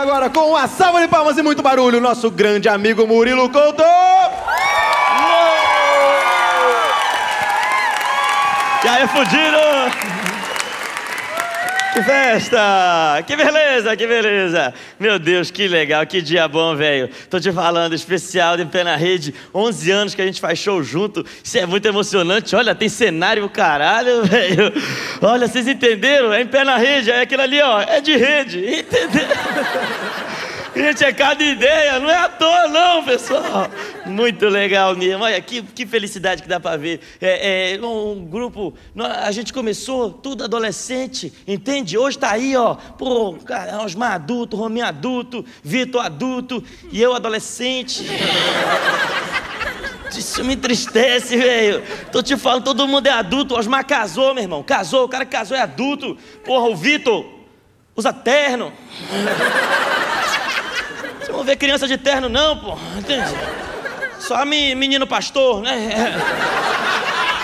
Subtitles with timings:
[0.00, 3.82] agora com uma salva de palmas e muito barulho, nosso grande amigo Murilo Couto!
[8.82, 10.19] E aí, fudido!
[12.02, 13.22] Festa!
[13.26, 14.74] Que beleza, que beleza!
[14.98, 17.10] Meu Deus, que legal, que dia bom, velho.
[17.28, 20.82] Tô te falando, especial de Pé na Rede, 11 anos que a gente faz show
[20.82, 21.24] junto.
[21.42, 22.54] Isso é muito emocionante.
[22.56, 24.72] Olha, tem cenário caralho, velho.
[25.20, 26.32] Olha, vocês entenderam?
[26.32, 28.58] É em Pé na Rede, é aquilo ali, ó, é de rede.
[28.80, 30.29] Entenderam?
[30.80, 33.68] Gente, é cada ideia, não é à toa, não, pessoal.
[34.06, 35.22] Muito legal mesmo.
[35.22, 37.00] Olha, que, que felicidade que dá para ver.
[37.20, 41.98] É, é, um grupo, a gente começou tudo adolescente, entende?
[41.98, 43.36] Hoje tá aí, ó, pô,
[43.84, 48.02] Osmar adulto, Rominho adulto, Vitor adulto e eu adolescente.
[50.16, 51.82] Isso me entristece, velho.
[52.10, 53.54] Tô te falando, todo mundo é adulto.
[53.54, 54.62] Osmar casou, meu irmão.
[54.62, 56.16] Casou, o cara que casou é adulto.
[56.42, 57.26] Porra, o Vitor
[57.94, 58.72] usa terno.
[61.40, 62.76] Não vê criança de terno, não, pô.
[62.98, 63.24] Entende?
[64.18, 66.14] Só menino pastor, né?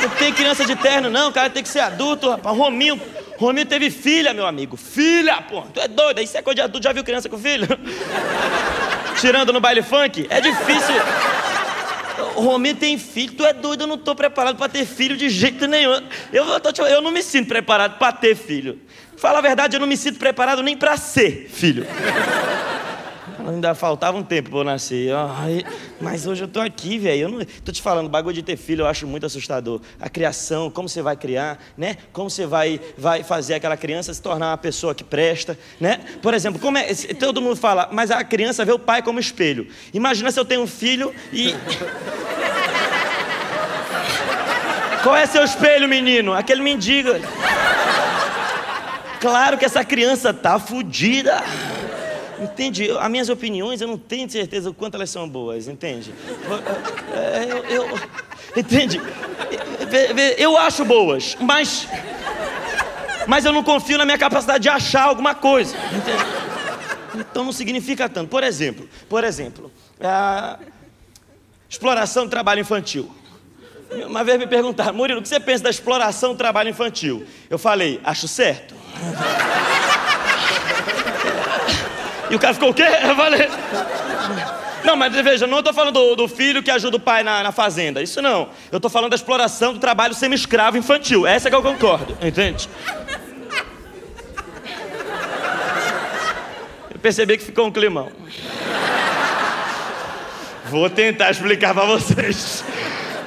[0.00, 1.30] Não tem criança de terno, não.
[1.30, 2.56] O cara tem que ser adulto, rapaz.
[2.56, 3.00] Rominho.
[3.36, 4.76] Rominho teve filha, meu amigo.
[4.76, 5.62] Filha, pô.
[5.74, 6.20] Tu é doido.
[6.20, 6.84] Isso é coisa de adulto.
[6.84, 7.66] Já viu criança com filho?
[9.20, 10.24] Tirando no baile funk?
[10.30, 10.94] É difícil.
[12.36, 15.28] O Rominho tem filho, tu é doido, eu não estou preparado para ter filho de
[15.28, 16.00] jeito nenhum.
[16.32, 18.80] Eu, eu, eu não me sinto preparado para ter filho.
[19.16, 21.84] Fala a verdade, eu não me sinto preparado nem para ser filho.
[23.48, 25.12] Ainda faltava um tempo para eu nascer.
[25.14, 25.64] Ai,
[26.00, 27.22] mas hoje eu tô aqui, velho.
[27.22, 29.80] Eu não tô te falando, bagulho de ter filho eu acho muito assustador.
[30.00, 31.96] A criação, como você vai criar, né?
[32.12, 36.00] Como você vai, vai fazer aquela criança se tornar uma pessoa que presta, né?
[36.22, 39.66] Por exemplo, como é, todo mundo fala, mas a criança vê o pai como espelho.
[39.92, 41.54] Imagina se eu tenho um filho e
[45.02, 46.34] Qual é seu espelho, menino?
[46.34, 47.08] Aquele mendigo.
[49.18, 51.42] Claro que essa criança tá fodida.
[52.40, 52.90] Entende?
[52.90, 56.14] As minhas opiniões, eu não tenho certeza o quanto elas são boas, entende?
[57.12, 58.00] É, eu, eu,
[58.56, 59.00] entende?
[60.38, 61.86] Eu acho boas, mas.
[63.26, 65.76] Mas eu não confio na minha capacidade de achar alguma coisa.
[65.76, 66.40] Entende?
[67.30, 68.28] Então não significa tanto.
[68.28, 69.70] Por exemplo, por exemplo,
[71.68, 73.10] exploração do trabalho infantil.
[74.06, 77.26] Uma vez me perguntaram, Murilo, o que você pensa da exploração do trabalho infantil?
[77.50, 78.74] Eu falei, acho certo.
[82.30, 82.84] E o cara ficou o quê?
[83.02, 83.48] Eu falei.
[84.84, 87.52] Não, mas veja, não estou falando do, do, filho que ajuda o pai na, na
[87.52, 88.02] fazenda.
[88.02, 88.48] Isso não.
[88.72, 91.26] Eu estou falando da exploração do trabalho semi-escravo infantil.
[91.26, 92.68] Essa é que eu concordo, entende?
[96.90, 98.10] Eu percebi que ficou um climão.
[100.70, 102.64] Vou tentar explicar para vocês.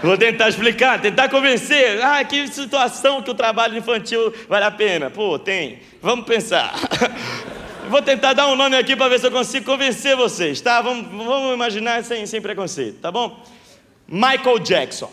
[0.01, 2.03] Vou tentar explicar, tentar convencer.
[2.03, 5.09] Ah, que situação que o trabalho infantil vale a pena.
[5.09, 5.79] Pô, tem.
[6.01, 6.73] Vamos pensar.
[7.93, 10.81] Vou tentar dar um nome aqui para ver se eu consigo convencer vocês, tá?
[10.81, 13.39] Vamos, vamos imaginar sem, sem preconceito, tá bom?
[14.07, 15.11] Michael Jackson.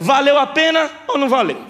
[0.00, 1.62] Valeu a pena ou não valeu?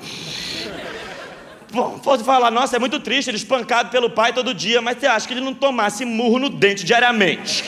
[1.70, 5.06] Bom, pode falar, nossa, é muito triste, ele espancado pelo pai todo dia, mas você
[5.06, 7.64] acha que ele não tomasse murro no dente diariamente?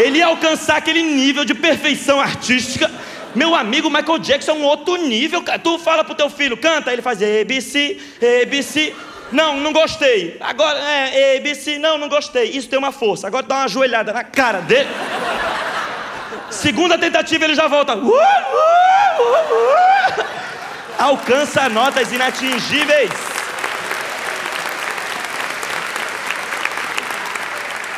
[0.00, 2.90] Ele ia alcançar aquele nível de perfeição artística.
[3.36, 5.44] Meu amigo Michael Jackson é um outro nível.
[5.62, 7.98] Tu fala pro teu filho, canta, ele faz ABC,
[8.42, 8.92] ABC.
[9.32, 10.36] Não, não gostei.
[10.40, 12.50] Agora, é, ABC, não, não gostei.
[12.50, 13.26] Isso tem uma força.
[13.26, 14.88] Agora dá uma joelhada na cara dele.
[16.50, 17.96] Segunda tentativa, ele já volta.
[17.96, 18.14] Uh, uh, uh,
[20.98, 23.29] Alcança notas inatingíveis.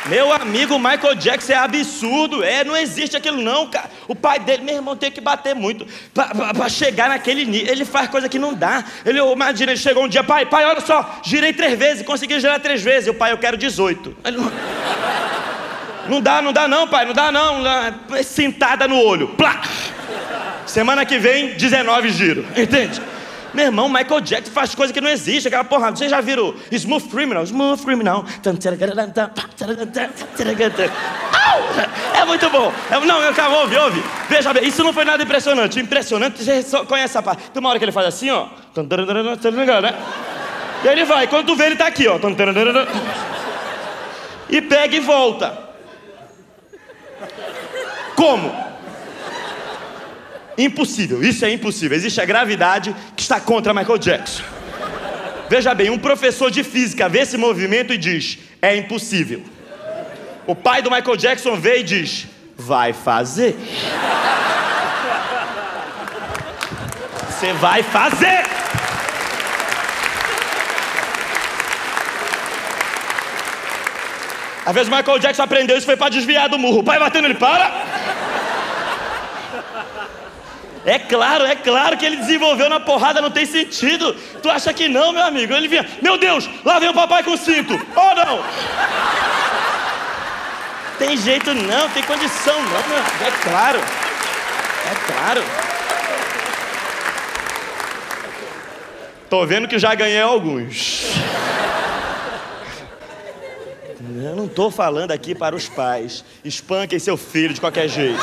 [0.05, 2.43] Meu amigo Michael Jackson é absurdo.
[2.43, 3.89] É, não existe aquilo não, cara.
[4.07, 7.71] O pai dele, meu irmão, tem que bater muito para chegar naquele nível.
[7.71, 8.83] Ele faz coisa que não dá.
[9.05, 12.59] Ele, imagina, ele chegou um dia, pai, pai, olha só, girei três vezes, consegui girar
[12.59, 13.07] três vezes.
[13.07, 14.17] E o pai, eu quero 18.
[14.25, 14.37] Ele,
[16.09, 16.21] não...
[16.21, 17.63] dá, não dá não, pai, não dá não.
[18.23, 19.29] Sentada no olho.
[19.29, 19.61] Plá!
[20.65, 22.45] Semana que vem, 19 giro.
[22.57, 23.01] Entende?
[23.53, 25.47] Meu irmão, Michael Jackson faz coisa que não existe.
[25.47, 27.43] Aquela porra, vocês já viram Smooth Criminal?
[27.43, 28.25] Smooth Criminal.
[32.15, 32.71] É muito bom.
[32.89, 34.03] É, não, calma, ouve, ouve.
[34.29, 35.79] Veja bem, isso não foi nada impressionante.
[35.79, 37.49] Impressionante, você só conhece essa parte.
[37.51, 38.47] Tem uma hora que ele faz assim, ó.
[38.75, 39.93] Né?
[40.83, 42.17] E ele vai, quando tu vê, ele tá aqui, ó.
[44.49, 45.57] E pega e volta.
[48.15, 48.62] Como?
[50.57, 51.97] Impossível, isso é impossível.
[51.97, 54.43] Existe a gravidade que está contra Michael Jackson.
[55.49, 59.41] Veja bem, um professor de física vê esse movimento e diz: é impossível.
[60.45, 62.27] O pai do Michael Jackson vê e diz:
[62.57, 63.55] vai fazer.
[67.29, 68.43] Você vai fazer.
[74.65, 76.79] Às vezes o Michael Jackson aprendeu isso foi pra desviar do murro.
[76.79, 77.83] O pai batendo ele, para!
[80.85, 84.13] É claro, é claro que ele desenvolveu na porrada, não tem sentido.
[84.41, 85.53] Tu acha que não, meu amigo?
[85.53, 87.73] Ele vinha, meu Deus, lá vem o papai com cinto.
[87.95, 88.43] Oh, não!
[90.99, 93.23] Tem jeito não, tem condição não, meu amigo.
[93.25, 93.79] É claro.
[93.79, 95.43] É claro.
[99.29, 101.05] Tô vendo que já ganhei alguns.
[104.21, 106.23] Eu não tô falando aqui para os pais.
[106.43, 108.21] Espanquem seu filho de qualquer jeito.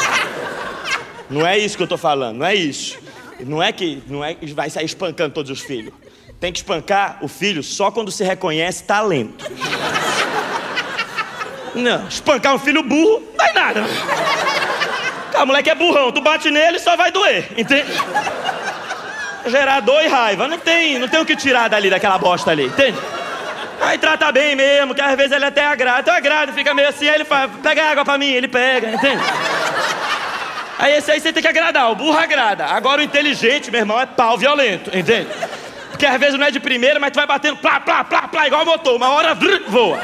[1.31, 2.99] Não é isso que eu tô falando, não é isso.
[3.41, 5.94] Não é que não é vai sair espancando todos os filhos.
[6.41, 9.47] Tem que espancar o filho só quando se reconhece talento.
[11.75, 13.85] Não, espancar um filho burro, não dá nada.
[15.41, 17.91] O moleque é burrão, tu bate nele só vai doer, entende?
[19.47, 22.67] Gerar dor e raiva, não tem, não tem o que tirar dali daquela bosta ali,
[22.67, 22.99] entende?
[23.81, 27.09] Aí trata bem mesmo, que às vezes ele até agrada, então agrada, fica meio assim,
[27.09, 29.23] aí ele fala, pega água pra mim, ele pega, entende?
[30.81, 32.65] Aí esse aí você tem que agradar, o burro agrada.
[32.65, 35.29] Agora o inteligente, meu irmão, é pau violento, entende?
[35.91, 38.47] Porque às vezes não é de primeira, mas tu vai batendo plá, plá, plá, plá,
[38.47, 38.97] igual motor.
[38.97, 39.99] Uma hora vrr, voa.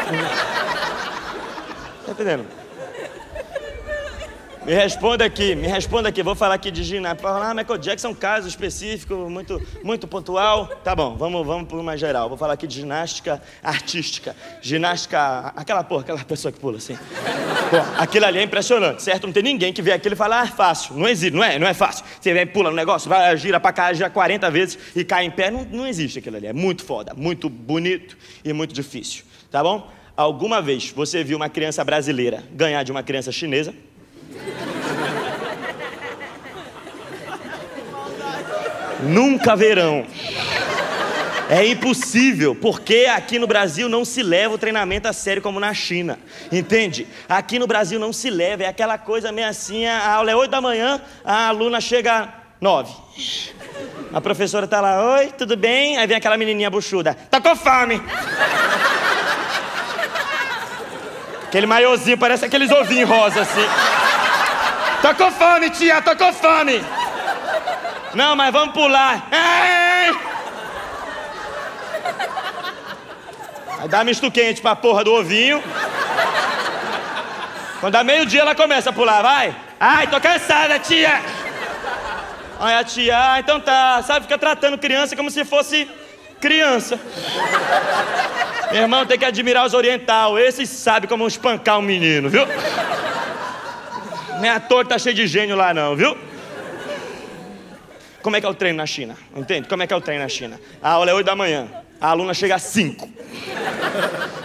[2.04, 2.46] Tá entendendo?
[4.66, 6.24] Me responda aqui, me responda aqui.
[6.24, 7.28] Vou falar aqui de ginástica.
[7.28, 10.66] Ah, Michael Jackson é um caso específico, muito, muito pontual.
[10.82, 12.28] Tá bom, vamos, vamos por mais geral.
[12.28, 14.34] Vou falar aqui de ginástica artística.
[14.60, 15.52] Ginástica.
[15.54, 16.96] Aquela porra, aquela pessoa que pula assim.
[17.70, 19.24] Pô, aquilo ali é impressionante, certo?
[19.28, 20.96] Não tem ninguém que vê aquilo e fala, ah, fácil.
[20.96, 21.60] Não existe, não é?
[21.60, 22.04] Não é fácil.
[22.20, 25.30] Você vem, pula no negócio, vai, gira pra cá, gira 40 vezes e cai em
[25.30, 25.48] pé.
[25.48, 26.48] Não, não existe aquilo ali.
[26.48, 29.22] É muito foda, muito bonito e muito difícil.
[29.48, 29.88] Tá bom?
[30.16, 33.72] Alguma vez você viu uma criança brasileira ganhar de uma criança chinesa?
[39.02, 40.06] Nunca verão.
[41.48, 45.72] É impossível, porque aqui no Brasil não se leva o treinamento a sério como na
[45.72, 46.18] China.
[46.50, 47.06] Entende?
[47.28, 50.50] Aqui no Brasil não se leva, é aquela coisa meio assim, a aula é 8
[50.50, 52.28] da manhã, a aluna chega
[52.60, 52.92] 9.
[54.12, 55.96] A professora tá lá, oi, tudo bem?
[55.98, 58.02] Aí vem aquela menininha buchuda, tá com fome.
[61.46, 63.66] Aquele maiozinho, parece aqueles ovinhos rosa assim.
[65.06, 66.84] Tô com fome, tia, tô com fome.
[68.12, 69.28] Não, mas vamos pular.
[69.30, 70.16] Ei!
[73.78, 75.62] Aí dá misto quente pra porra do ovinho.
[77.78, 79.54] Quando dá meio-dia ela começa a pular, vai.
[79.78, 81.22] Ai, tô cansada, tia.
[82.58, 85.88] Aí a tia, ah, então tá, sabe, fica tratando criança como se fosse
[86.40, 86.98] criança.
[88.72, 92.44] Meu irmão tem que admirar os oriental, esses sabem como espancar um menino, viu?
[94.54, 96.16] À toa que tá cheio de gênio lá não, viu?
[98.22, 99.16] Como é que é o treino na China?
[99.34, 99.68] Entende?
[99.68, 100.60] Como é que é o treino na China?
[100.82, 101.68] A aula é 8 da manhã.
[102.00, 103.08] A aluna chega às 5.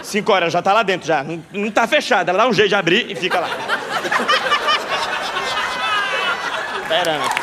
[0.02, 1.22] 5 horas, já tá lá dentro já.
[1.24, 2.30] Não, não tá fechada.
[2.30, 3.48] Ela dá um jeito de abrir e fica lá.
[6.82, 7.42] Esperando.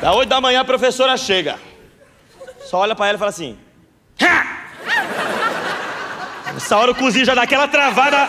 [0.00, 1.58] Da 8 da manhã a professora chega.
[2.60, 3.58] Só olha pra ela e fala assim.
[6.58, 8.28] Essa hora o cozinho já dá aquela travada.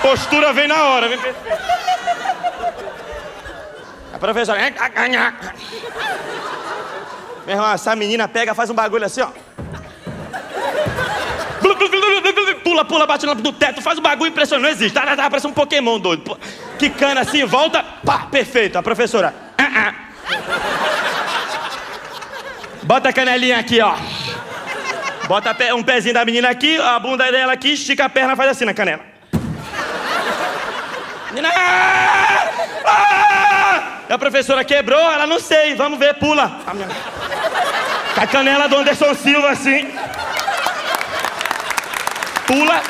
[0.00, 1.18] Postura vem na hora, vem
[4.14, 4.58] A professora.
[7.46, 9.28] Meu irmão, essa menina pega, faz um bagulho assim, ó.
[12.64, 14.94] Pula, pula, bate no teto, faz um bagulho impressionante, não existe.
[14.94, 16.38] Tá, tá, parece um Pokémon doido.
[16.78, 18.78] Que cana assim, volta, pá, perfeito.
[18.78, 19.34] A professora.
[19.58, 19.94] Ah, ah.
[22.82, 23.94] Bota a canelinha aqui, ó.
[25.32, 28.66] Bota um pezinho da menina aqui, a bunda dela aqui, estica a perna, faz assim
[28.66, 29.00] na canela.
[31.30, 31.48] Menina!
[32.84, 33.98] Ah!
[34.10, 36.60] A professora quebrou, ela não sei, vamos ver, pula.
[38.14, 39.90] Com a canela do Anderson Silva assim.
[42.46, 42.82] Pula.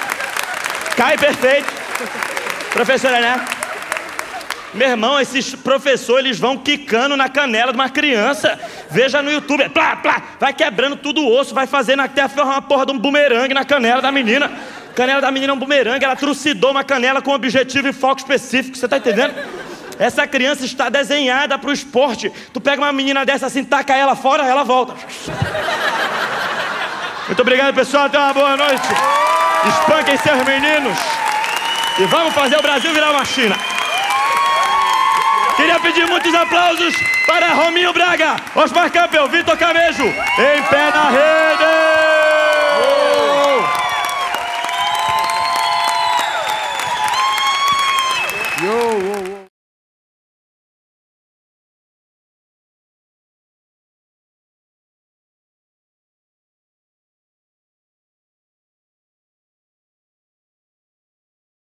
[0.96, 1.72] Cai perfeito.
[2.72, 3.46] Professora, né?
[4.74, 8.58] Meu irmão, esses professores eles vão quicando na canela de uma criança.
[8.90, 12.86] Veja no YouTube, plá, plá, vai quebrando tudo o osso, vai fazendo até uma porra
[12.86, 14.50] de um bumerangue na canela da menina.
[14.94, 18.76] Canela da menina é um bumerangue, ela trucidou uma canela com objetivo e foco específico,
[18.76, 19.34] você tá entendendo?
[19.98, 22.32] Essa criança está desenhada para o esporte.
[22.52, 24.94] Tu pega uma menina dessa assim, taca ela fora, ela volta.
[27.26, 28.06] Muito obrigado, pessoal.
[28.06, 28.88] Até uma boa noite.
[29.68, 30.98] Espanquem seus meninos.
[31.98, 33.56] E vamos fazer o Brasil virar uma China.
[35.62, 36.92] Queria pedir muitos aplausos
[37.24, 41.91] para Rominho Braga, Osmar Campbell, Vitor Camejo, em pé na rede!